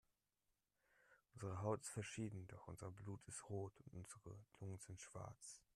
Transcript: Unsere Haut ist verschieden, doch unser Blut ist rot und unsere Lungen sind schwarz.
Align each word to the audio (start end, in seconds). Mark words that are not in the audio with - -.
Unsere 1.35 1.61
Haut 1.61 1.81
ist 1.81 1.89
verschieden, 1.91 2.47
doch 2.47 2.65
unser 2.65 2.89
Blut 2.89 3.23
ist 3.27 3.47
rot 3.51 3.79
und 3.81 3.93
unsere 3.93 4.39
Lungen 4.59 4.79
sind 4.79 4.99
schwarz. 4.99 5.61